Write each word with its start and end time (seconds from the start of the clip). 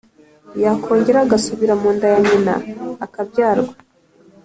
Yakongera 0.63 1.19
agasubira 1.21 1.73
mu 1.81 1.89
nda 1.95 2.05
ya 2.13 2.19
nyina, 2.27 2.53
akabyarwa? 3.05 3.73